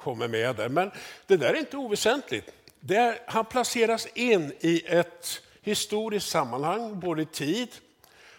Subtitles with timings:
[0.00, 0.68] kommer med där.
[0.68, 0.90] Men
[1.26, 2.52] det där är inte oväsentligt.
[2.88, 7.68] Är, han placeras in i ett historiskt sammanhang, både i tid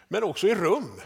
[0.07, 1.01] men också i rum.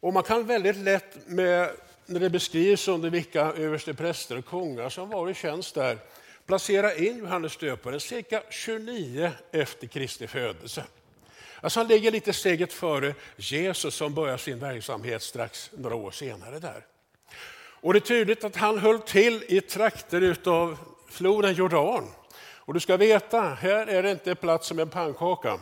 [0.00, 1.70] Och man kan väldigt lätt, med,
[2.06, 5.98] när det beskrivs under vilka överstepräster och kungar som var i tjänst där,
[6.46, 10.84] placera in Johannes döparen cirka 29 efter Kristi födelse.
[11.60, 16.58] Alltså han ligger lite steget före Jesus som börjar sin verksamhet strax några år senare
[16.58, 16.86] där.
[17.80, 20.78] Och det är tydligt att han höll till i trakter utav
[21.10, 22.04] floden Jordan.
[22.42, 25.58] Och du ska veta, här är det inte plats som en pannkaka.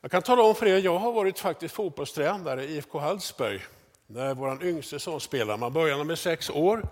[0.00, 3.60] Jag kan tala om för er, jag har varit faktiskt fotbollstränare i IFK Hallsberg
[4.06, 5.58] när vår yngste son spelade.
[5.58, 6.82] Man började med sex år.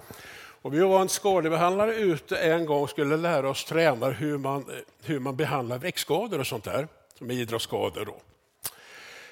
[0.63, 4.65] Och vi var en skadebehandlare ute en gång och skulle lära oss tränare hur man,
[5.03, 6.89] hur man behandlar växtskador och sånt där,
[7.19, 8.05] som är idrottsskador.
[8.05, 8.17] Då.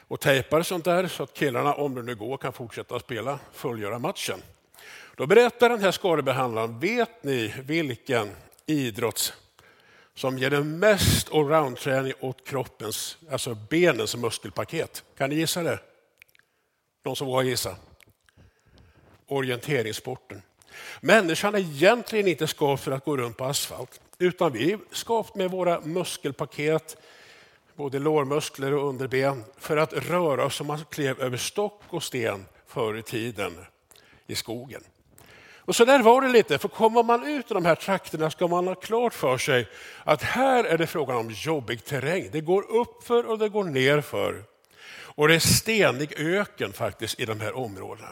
[0.09, 3.99] Och tejpar sånt där så att killarna, om det nu går, kan fortsätta spela, fullgöra
[3.99, 4.43] matchen.
[5.17, 8.31] Då berättar den här skadebehandlaren, vet ni vilken
[8.67, 9.33] idrott
[10.15, 15.05] som ger den mest allroundträning åt kroppens, alltså benens muskelpaket.
[15.19, 15.79] Kan ni gissa det?
[17.05, 17.77] Någon som vågar gissa?
[19.27, 20.43] Orienteringssporten.
[21.01, 25.35] Människan är egentligen inte skapt för att gå runt på asfalt, utan vi är skapt
[25.35, 26.97] med våra muskelpaket,
[27.75, 32.47] både lårmuskler och underben, för att röra oss som man klev över stock och sten
[32.67, 33.53] förr i tiden
[34.27, 34.83] i skogen.
[35.65, 38.49] Och så där var det lite, för kommer man ut i de här trakterna ska
[38.49, 39.69] man ha klart för sig
[40.05, 42.29] att här är det frågan om jobbig terräng.
[42.33, 44.45] Det går uppför och det går nerför.
[45.15, 48.09] Och det är stenig öken faktiskt i de här områdena.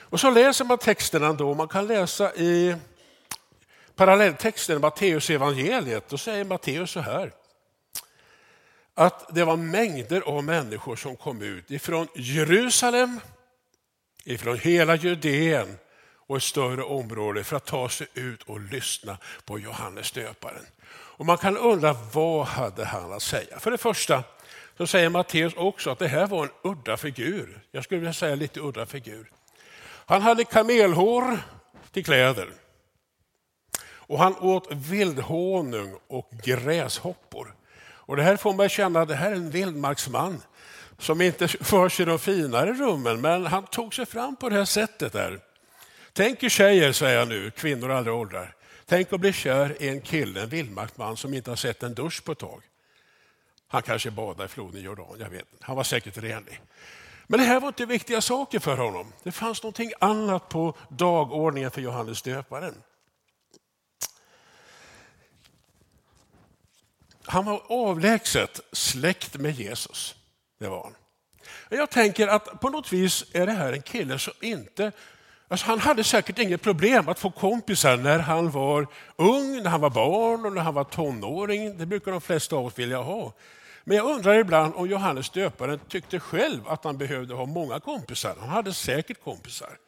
[0.00, 2.76] Och så läser man texterna då, man kan läsa i
[3.94, 6.08] parallelltexten Matteus evangeliet.
[6.08, 7.32] Då säger Matteus så här.
[8.94, 13.20] Att det var mängder av människor som kom ut ifrån Jerusalem,
[14.24, 15.78] ifrån hela Judeen
[16.26, 20.66] och ett större område för att ta sig ut och lyssna på Johannes döparen.
[20.90, 23.58] Och man kan undra vad hade han att säga?
[23.58, 24.22] För det första
[24.76, 27.60] så säger Matteus också att det här var en udda figur.
[27.70, 29.30] Jag skulle vilja säga lite udda figur.
[30.06, 31.38] Han hade kamelhår
[31.92, 32.48] till kläder.
[34.06, 37.54] Och han åt vildhonung och gräshoppor.
[38.06, 40.42] Och det här får man känna att det här är en vildmarksman
[40.98, 44.64] som inte för sig de finare rummen, men han tog sig fram på det här
[44.64, 45.12] sättet.
[45.12, 45.40] där.
[46.16, 48.54] Tänk er tjejer, säger jag nu, kvinnor i alla åldrar.
[48.86, 52.24] Tänk att bli kär i en kille, en vildmarksman som inte har sett en dusch
[52.24, 52.62] på ett tag.
[53.68, 55.46] Han kanske badade i floden i Jordan, jag vet.
[55.60, 56.60] Han var säkert renlig.
[57.26, 59.12] Men det här var inte viktiga saker för honom.
[59.22, 62.82] Det fanns någonting annat på dagordningen för Johannes döparen.
[67.24, 70.14] Han var avlägset släkt med Jesus.
[70.58, 70.94] Det var han.
[71.78, 74.92] Jag tänker att på något vis är det här en kille som inte
[75.48, 79.80] Alltså han hade säkert inget problem att få kompisar när han var ung, när han
[79.80, 81.78] var barn och när han var tonåring.
[81.78, 83.32] Det brukar de flesta av oss vilja ha.
[83.84, 88.36] Men jag undrar ibland om Johannes döparen tyckte själv att han behövde ha många kompisar.
[88.40, 89.78] Han hade säkert kompisar.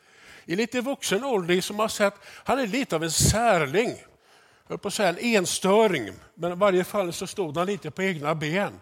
[0.45, 2.15] I lite vuxen ålder som har sett,
[2.45, 3.89] han är lite av en särling.
[3.89, 7.91] Jag höll på att säga en enstöring, men i varje fall så stod han lite
[7.91, 8.81] på egna ben.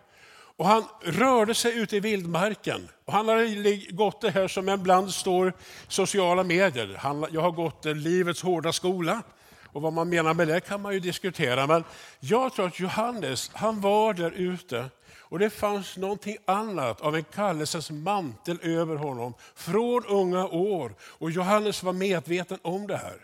[0.56, 2.88] Och han rörde sig ute i vildmarken.
[3.04, 5.52] Och han hade gått det här som ibland står
[5.88, 6.96] sociala medier.
[6.98, 9.22] Han, jag har gått livets hårda skola.
[9.66, 11.66] Och vad man menar med det kan man ju diskutera.
[11.66, 11.84] Men
[12.20, 14.90] jag tror att Johannes, han var där ute
[15.34, 20.94] och det fanns någonting annat av en kallelsens mantel över honom från unga år.
[21.00, 23.16] Och Johannes var medveten om det här.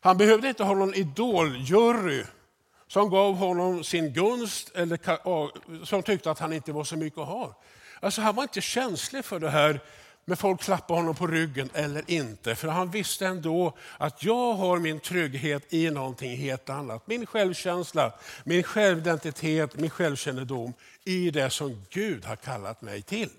[0.00, 2.24] Han behövde inte ha någon idoljury
[2.88, 7.28] som gav honom sin gunst eller som tyckte att han inte var så mycket att
[7.28, 7.60] ha.
[8.00, 9.80] Alltså han var inte känslig för det här
[10.24, 12.54] med folk klappar honom på ryggen eller inte.
[12.54, 17.06] För han visste ändå att jag har min trygghet i någonting helt annat.
[17.06, 18.12] Min självkänsla,
[18.44, 20.72] min självidentitet, min självkännedom
[21.04, 23.30] i det som Gud har kallat mig till.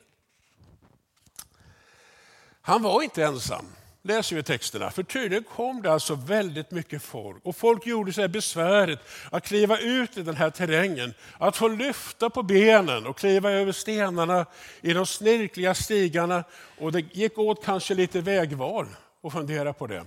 [2.61, 3.65] Han var inte ensam
[4.05, 4.91] läser vi texterna.
[4.91, 8.99] För tydligen kom det alltså väldigt mycket folk och folk gjorde sig besväret
[9.31, 13.71] att kliva ut i den här terrängen, att få lyfta på benen och kliva över
[13.71, 14.45] stenarna
[14.81, 16.43] i de snirkliga stigarna.
[16.79, 18.87] Och det gick åt kanske lite vägval
[19.21, 20.05] och fundera på det.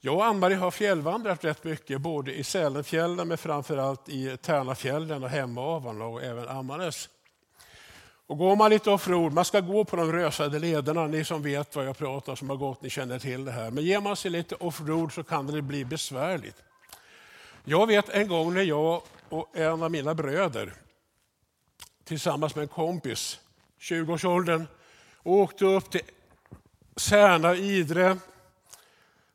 [0.00, 5.30] Jag och Ann-Marie har fjällvandrat rätt mycket, både i Sälenfjällen men framförallt i Tärnafjällen och
[5.30, 7.08] Hemavan och även Ammarnäs.
[8.30, 11.76] Och går man lite offroad, man ska gå på de rösade lederna, ni som vet
[11.76, 13.70] vad jag pratar som har gått, ni känner till det här.
[13.70, 16.56] Men ger man sig lite offroad så kan det bli besvärligt.
[17.64, 20.72] Jag vet en gång när jag och en av mina bröder
[22.04, 23.40] tillsammans med en kompis,
[23.80, 24.66] 20-årsåldern,
[25.22, 26.02] åkte upp till
[26.96, 28.16] Särna, Idre,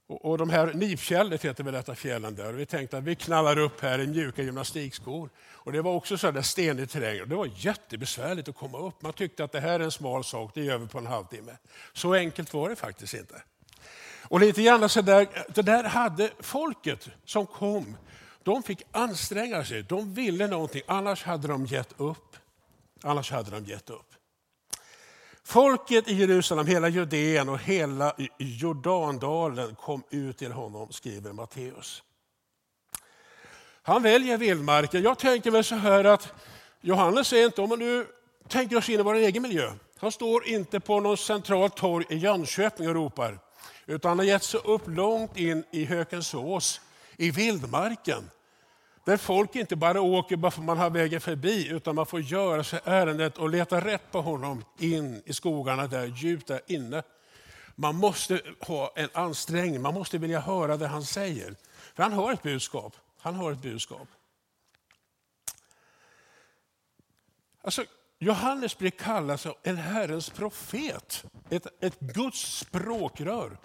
[0.07, 2.53] och, och de här Nipfjället heter väl detta fjällen där.
[2.53, 5.29] Och vi tänkte att vi knallar upp här i mjuka gymnastikskor.
[5.37, 7.29] Och det var också så där stenig terräng.
[7.29, 9.01] Det var jättebesvärligt att komma upp.
[9.01, 11.57] Man tyckte att det här är en smal sak, det gör vi på en halvtimme.
[11.93, 13.43] Så enkelt var det faktiskt inte.
[14.27, 17.97] Och lite grann så där, det där hade folket som kom,
[18.43, 19.83] de fick anstränga sig.
[19.83, 22.35] De ville någonting, annars hade de gett upp.
[23.03, 24.14] Annars hade de gett upp.
[25.47, 32.03] Folket i Jerusalem, hela Judeen och hela Jordandalen kom ut till honom, skriver Matteus.
[33.81, 35.03] Han väljer vildmarken.
[35.03, 36.33] Jag tänker väl så här att
[36.81, 38.07] Johannes är inte, om man nu
[38.47, 42.15] tänker oss in i vår egen miljö, han står inte på någon centralt torg i
[42.15, 43.39] Jönköping och ropar,
[43.85, 46.81] utan han har gett sig upp långt in i Hökensås,
[47.17, 48.29] i vildmarken.
[49.05, 52.63] Där folk inte bara åker bara för man har vägen förbi, utan man får göra
[52.63, 57.03] sig ärendet och leta rätt på honom in i skogarna där, djupt där inne.
[57.75, 61.55] Man måste ha en ansträngning, man måste vilja höra det han säger.
[61.95, 62.95] För han har ett budskap.
[63.19, 64.07] Han har ett budskap.
[67.61, 67.85] Alltså,
[68.19, 73.57] Johannes blir kallad en Herrens profet, ett, ett Guds språkrör.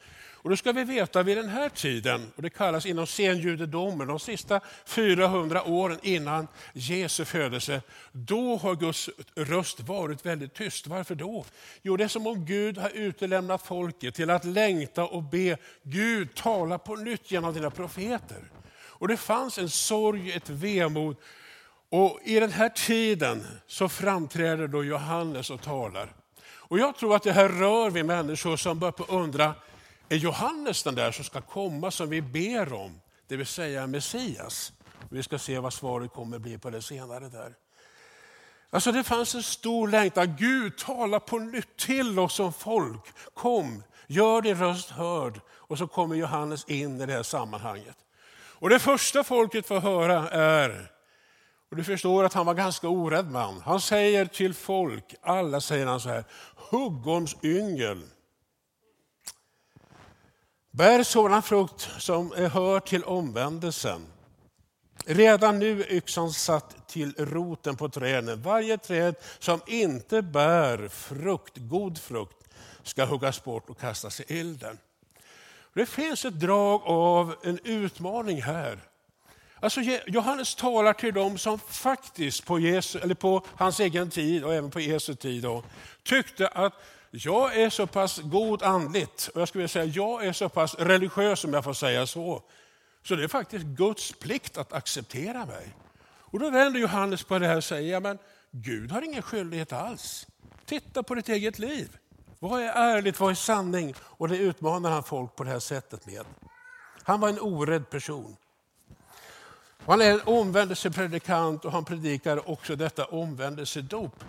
[0.43, 4.21] Och då ska vi veta vid den här tiden, och det kallas inom senjudedomen, de
[4.21, 7.83] sista 400 åren innan Jesu födelse,
[8.13, 10.87] då har Guds röst varit väldigt tyst.
[10.87, 11.45] Varför då?
[11.83, 16.35] Jo, det är som om Gud har utelämnat folket till att längta och be Gud
[16.35, 18.51] tala på nytt genom dina profeter.
[18.73, 21.17] Och det fanns en sorg, ett vemod.
[21.91, 26.13] Och i den här tiden så framträder då Johannes och talar.
[26.43, 29.55] Och jag tror att det här rör vid människor som börjar undra,
[30.09, 33.01] är Johannes den där som ska komma som vi ber om?
[33.29, 34.73] Det vill säga Messias.
[35.09, 37.29] Vi ska se vad svaret kommer bli på det senare.
[37.29, 37.55] där.
[38.71, 40.37] Alltså Det fanns en stor längtan.
[40.39, 43.13] Gud, tala på nytt till oss som folk.
[43.35, 45.41] Kom, gör din röst hörd.
[45.51, 47.97] Och så kommer Johannes in i det här sammanhanget.
[48.33, 50.91] Och Det första folket får höra är,
[51.71, 53.61] och du förstår att han var ganska orädd man.
[53.61, 56.25] Han säger till folk, alla säger han så här,
[56.71, 58.03] huggormsyngel.
[60.71, 64.07] Bär sådan frukt som hör till omvändelsen.
[65.07, 68.43] Redan nu är yxan satt till roten på träden.
[68.43, 72.49] Varje träd som inte bär frukt, god frukt
[72.83, 74.79] ska huggas bort och kastas i elden.
[75.75, 78.79] Det finns ett drag av en utmaning här.
[79.61, 84.55] Alltså Johannes talar till dem som faktiskt på, Jesu, eller på hans egen tid och
[84.55, 85.65] även på Jesu tid då,
[86.03, 86.73] tyckte att
[87.11, 91.45] jag är så pass god andligt och jag skulle säga jag är så pass religiös
[91.45, 92.43] om jag får säga så.
[93.03, 95.77] Så det är faktiskt Guds plikt att acceptera mig.
[96.03, 98.19] Och då vänder Johannes på det här och säger, men
[98.51, 100.27] Gud har ingen skyldighet alls.
[100.65, 101.97] Titta på ditt eget liv.
[102.39, 103.95] Vad är ärligt, vad är sanning?
[104.01, 106.27] Och det utmanar han folk på det här sättet med.
[107.03, 108.37] Han var en orädd person.
[109.87, 114.25] Han är en omvändelsepredikant och han predikar också detta omvändelsedop.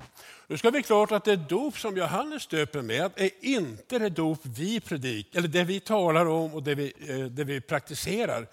[0.47, 4.39] Nu ska vi klart att det dop som Johannes döper med är inte det dop
[4.43, 8.47] vi predikar, eller det vi talar om och det vi, eh, det vi praktiserar.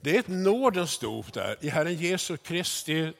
[0.00, 3.12] Det är ett nådens dop där i Herren Jesu Kristi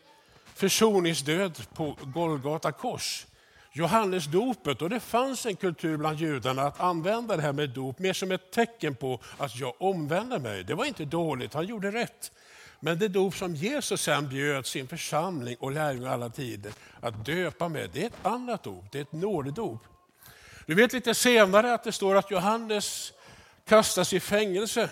[0.55, 3.27] försoningsdöd på Golgata kors.
[3.73, 8.13] Johannesdopet, och det fanns en kultur bland judarna att använda det här med dop mer
[8.13, 10.65] som ett tecken på att jag omvänder mig.
[10.65, 12.33] Det var inte dåligt, han gjorde rätt.
[12.81, 17.69] Men det dop som Jesus sen bjöd sin församling och lärjungar alla tider att döpa
[17.69, 19.85] med, det är ett annat dop, det är ett nådedop.
[20.67, 23.13] Du vet lite senare att det står att Johannes
[23.69, 24.91] kastas i fängelse.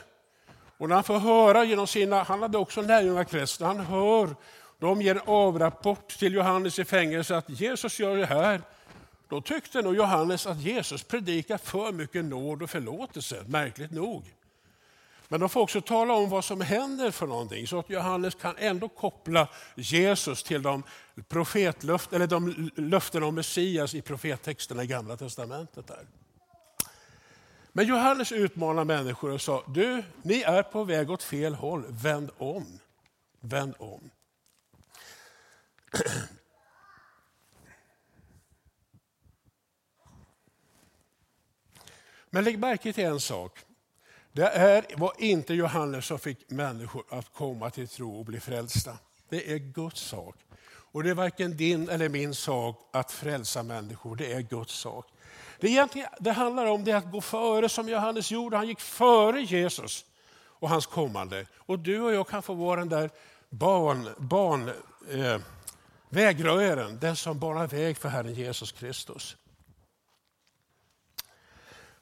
[0.79, 4.37] Och när han får höra genom sina, han hade också lärjungakrets, när han hör,
[4.79, 8.63] de ger en avrapport till Johannes i fängelse att Jesus gör det här.
[9.29, 14.35] Då tyckte nog Johannes att Jesus predikar för mycket nåd och förlåtelse, märkligt nog.
[15.29, 18.57] Men de får också tala om vad som händer för någonting, så att Johannes kan
[18.59, 20.83] ändå koppla Jesus till de,
[21.29, 25.87] profetlöft, eller de löften om Messias i profettexterna i Gamla Testamentet.
[25.87, 26.07] Där.
[27.73, 32.31] Men Johannes utmanar människor och sa, du, ni är på väg åt fel håll, vänd
[32.39, 32.79] om.
[33.41, 34.11] Vänd om.
[42.31, 43.59] Men lägg märke till en sak.
[44.33, 48.99] Det är, var inte Johannes som fick människor att komma till tro och bli frälsta.
[49.29, 50.37] Det är Guds sak.
[50.93, 55.07] Och det är varken din eller min sak att frälsa människor, det är Guds sak.
[55.61, 58.57] Det, egentligen, det handlar om det att gå före som Johannes gjorde.
[58.57, 60.05] Han gick före Jesus
[60.59, 61.47] och hans kommande.
[61.57, 63.11] Och du och jag kan få vara den där
[63.51, 64.69] barn, barn,
[65.11, 65.41] eh,
[66.09, 69.37] vägröjaren, den som banar väg för Herren Jesus Kristus.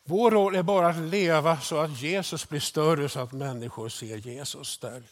[0.09, 4.17] Vår roll är bara att leva så att Jesus blir större så att människor ser
[4.17, 5.03] Jesus där.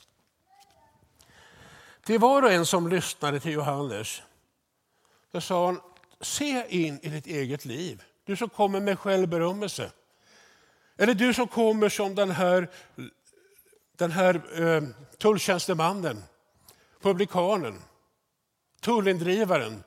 [2.04, 4.22] Till var och en som lyssnade till Johannes
[5.32, 5.80] så sa han,
[6.20, 8.02] se in i ditt eget liv.
[8.24, 9.90] Du som kommer med självberömmelse.
[10.96, 12.70] Eller du som kommer som den här,
[13.96, 14.82] den här eh,
[15.18, 16.24] tulltjänstemannen,
[17.00, 17.82] publikanen,
[18.80, 19.82] tullindrivaren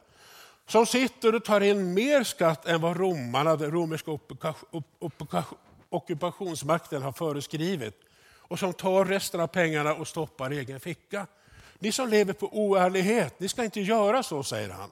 [0.68, 4.20] som sitter och tar in mer skatt än vad romarna, den romerska
[5.90, 7.96] ockupationsmakten har föreskrivit
[8.38, 11.28] och som tar resten av pengarna och stoppar i egen ficka.
[11.80, 14.90] Ni som lever på oärlighet, ni ska inte göra så, säger han.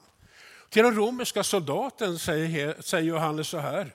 [0.68, 3.94] Till den romerska soldaten säger, säger Johannes så här,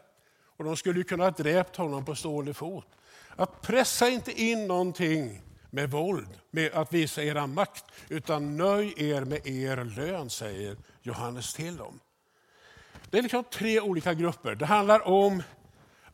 [0.58, 2.88] och de skulle kunna ha dräpt honom på stående fot.
[3.36, 9.26] Att pressa inte in någonting med våld, med att visa era makt, utan nöj er
[9.26, 12.00] med er lön, säger Johannes till dem.
[13.10, 14.55] Det är liksom tre olika grupper.
[14.55, 15.43] Det handlar om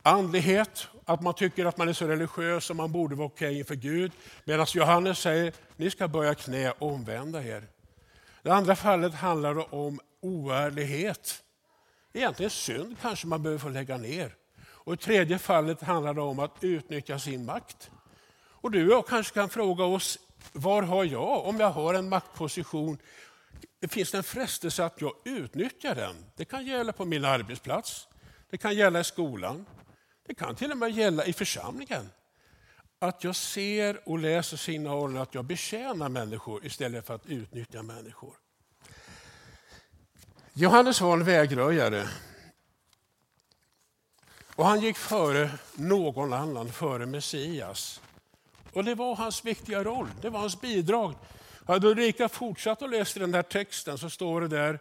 [0.02, 3.58] andlighet, att man tycker att man är så religiös och man borde vara okej okay
[3.58, 4.12] inför Gud.
[4.44, 7.64] Medan Johannes säger, ni ska börja knä och omvända er.
[8.42, 11.42] Det andra fallet handlar om oärlighet.
[12.12, 14.34] Egentligen synd kanske man behöver få lägga ner.
[14.88, 17.90] Och I tredje fallet handlar det om att utnyttja sin makt.
[18.60, 20.18] Och du och jag kanske kan fråga oss,
[20.52, 22.98] var har jag, om jag har en maktposition,
[23.80, 26.24] det finns en frestelse att jag utnyttjar den?
[26.36, 28.08] Det kan gälla på min arbetsplats,
[28.50, 29.66] det kan gälla i skolan,
[30.26, 32.10] det kan till och med gälla i församlingen.
[32.98, 38.34] Att jag ser och läser signaler att jag betjänar människor istället för att utnyttja människor.
[40.52, 42.08] Johannes var en vägröjare.
[44.54, 48.00] Och han gick före någon annan, före Messias.
[48.72, 51.14] Och det var hans viktiga roll, det var hans bidrag.
[51.68, 54.78] Hade Ulrika fortsatt och läsa den där texten så står det där,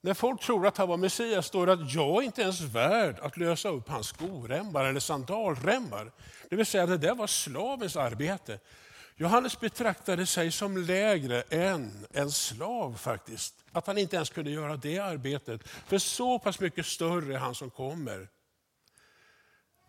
[0.00, 3.36] när folk tror att han var Messias står det att jag inte ens värd att
[3.36, 6.12] lösa upp hans skoremmar eller sandalremmar.
[6.48, 8.58] Det vill säga det där var slavens arbete.
[9.16, 13.54] Johannes betraktade sig som lägre än en slav faktiskt.
[13.72, 15.68] Att han inte ens kunde göra det arbetet.
[15.68, 18.28] För så pass mycket större är han som kommer.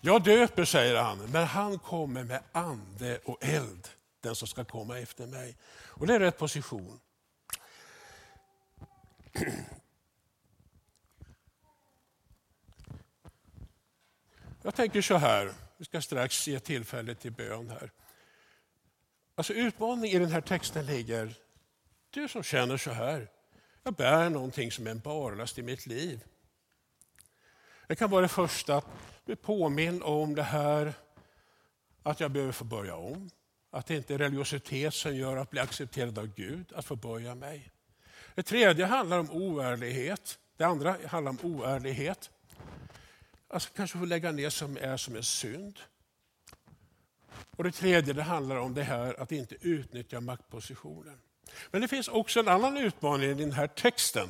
[0.02, 3.88] Jag döper, säger han, men han kommer med ande och eld,
[4.22, 5.58] den som ska komma efter mig.
[5.88, 7.00] Och det är rätt position.
[14.64, 17.92] Jag tänker så här, vi ska strax ge tillfälle till bön här.
[19.36, 21.36] Alltså utmaningen i den här texten ligger,
[22.10, 23.30] du som känner så här,
[23.84, 26.24] jag bär någonting som är en barlast i mitt liv.
[27.88, 28.86] Det kan vara det första, att
[29.26, 30.94] bli påminn om det här
[32.04, 33.30] att jag behöver få börja om.
[33.72, 37.36] Att det inte är religiositet som gör att bli accepterad av Gud, att få böja
[37.36, 37.72] mig.
[38.36, 40.40] Det tredje handlar om oärlighet.
[40.58, 42.30] Det andra handlar om oärlighet.
[43.48, 45.80] Alltså kanske få lägga ner som är som en synd.
[47.56, 51.22] Och det tredje det handlar om det här att inte utnyttja maktpositionen.
[51.72, 54.30] Men det finns också en annan utmaning i den här texten.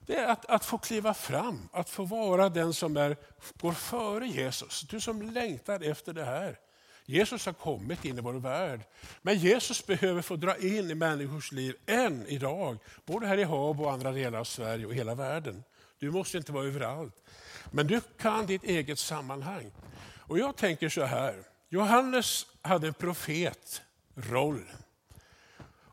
[0.00, 3.16] Det är att, att få kliva fram, att få vara den som är,
[3.60, 4.80] går före Jesus.
[4.80, 6.58] Du som längtar efter det här.
[7.06, 8.80] Jesus har kommit in i vår värld.
[9.22, 12.78] Men Jesus behöver få dra in i människors liv än idag.
[13.04, 15.64] Både här i Habo och andra delar av Sverige och hela världen.
[15.98, 17.24] Du måste inte vara överallt.
[17.70, 19.70] Men du kan ditt eget sammanhang.
[20.18, 21.42] Och jag tänker så här.
[21.68, 24.64] Johannes hade en profetroll.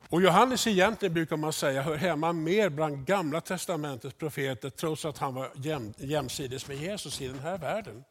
[0.09, 5.17] Och Johannes egentligen brukar man säga hör hemma mer bland gamla testamentets profeter trots att
[5.17, 8.03] han var jäm, jämsides med Jesus i den här världen.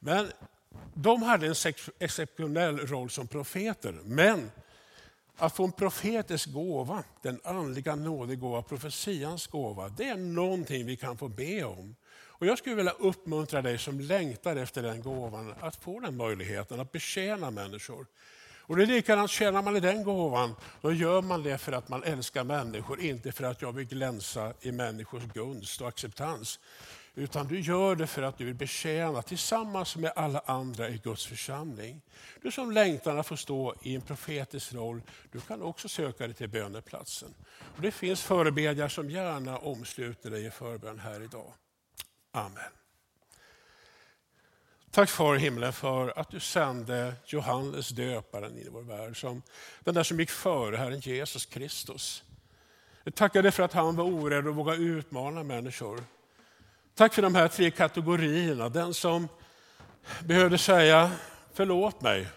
[0.00, 0.30] Men
[1.02, 1.54] de hade en
[1.98, 3.92] exceptionell roll som profeter.
[4.04, 4.50] Men
[5.36, 11.18] att få en profetisk gåva, den andliga nådegåva, profetians gåva, det är någonting vi kan
[11.18, 11.96] få be om.
[12.10, 16.80] Och Jag skulle vilja uppmuntra dig som längtar efter den gåvan att få den möjligheten
[16.80, 18.06] att betjäna människor.
[18.68, 21.88] Och det är likadant, tjänar man i den gåvan, då gör man det för att
[21.88, 26.58] man älskar människor, inte för att jag vill glänsa i människors gunst och acceptans.
[27.18, 31.26] Utan du gör det för att du vill betjäna tillsammans med alla andra i Guds
[31.26, 32.02] församling.
[32.42, 36.34] Du som längtar att få stå i en profetisk roll, du kan också söka dig
[36.34, 37.34] till böneplatsen.
[37.76, 41.52] Och det finns förebedjare som gärna omsluter dig i förbön här idag.
[42.32, 42.72] Amen.
[44.90, 49.42] Tack Far i himlen för att du sände Johannes döparen in i vår värld, som
[49.80, 52.24] den där som gick före Herren Jesus Kristus.
[53.04, 56.04] Jag tackar dig för att han var orädd och vågade utmana människor.
[56.98, 58.68] Tack för de här tre kategorierna.
[58.68, 59.28] Den som
[60.24, 61.10] behövde säga
[61.52, 62.28] förlåt mig.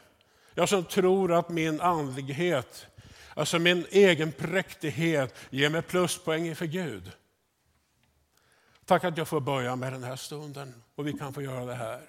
[0.53, 2.85] Jag som tror att min andlighet,
[3.33, 7.11] alltså min egen präktighet ger mig pluspoäng inför Gud.
[8.85, 11.75] Tack att jag får börja med den här stunden och vi kan få göra det
[11.75, 12.01] här.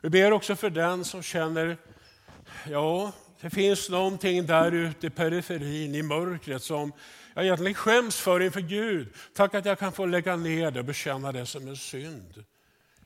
[0.00, 1.76] Vi ber också för den som känner,
[2.66, 3.12] ja,
[3.44, 6.92] det finns någonting där ute i periferin, i mörkret som
[7.34, 9.08] jag egentligen skäms för inför Gud.
[9.34, 12.44] Tack att jag kan få lägga ner det och bekänna det som en synd.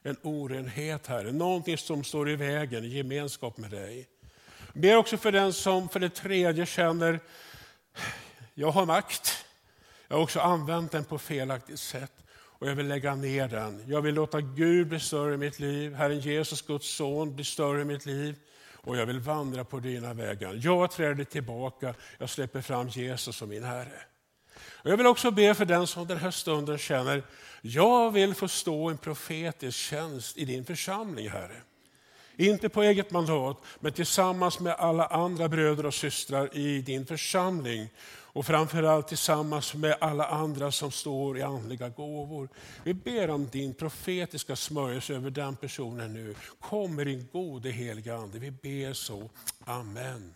[0.02, 1.32] En orenhet, Herre.
[1.32, 4.08] Någonting som står i vägen i gemenskap med dig.
[4.72, 7.20] Jag ber också för den som för det tredje känner,
[8.54, 9.44] jag har makt.
[10.08, 13.84] Jag har också använt den på felaktigt sätt och jag vill lägga ner den.
[13.86, 17.80] Jag vill låta Gud bli större i mitt liv, Herren Jesus, Guds son, bli större
[17.80, 18.34] i mitt liv
[18.88, 20.60] och jag vill vandra på dina vägar.
[20.62, 24.02] Jag träder tillbaka, jag släpper fram Jesus som min Herre.
[24.58, 27.22] Och jag vill också be för den som den här stunden känner,
[27.62, 31.62] jag vill få stå en profetisk tjänst i din församling, Herre.
[32.36, 37.88] Inte på eget mandat, men tillsammans med alla andra bröder och systrar i din församling.
[38.38, 42.48] Och framförallt tillsammans med alla andra som står i andliga gåvor.
[42.84, 46.34] Vi ber om din profetiska smörjelse över den personen nu.
[46.60, 48.38] Kom med din gode heliga Ande.
[48.38, 49.30] Vi ber så.
[49.64, 50.34] Amen.